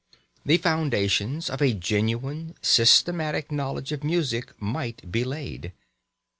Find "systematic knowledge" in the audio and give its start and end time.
2.63-3.91